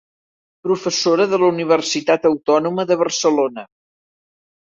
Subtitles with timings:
[0.67, 3.67] Professora de la Universitat Autònoma de Barcelona.